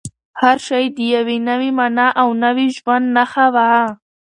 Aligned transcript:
هر 0.41 0.57
شی 0.67 0.83
د 0.95 0.97
یوې 1.15 1.37
نوې 1.49 1.69
مانا 1.77 2.07
او 2.21 2.29
نوي 2.43 2.67
ژوند 2.77 3.05
نښه 3.15 3.45
وه. 3.55 3.69